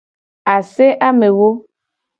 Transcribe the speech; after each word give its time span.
Ase 0.55 0.87
amewo. 1.09 1.49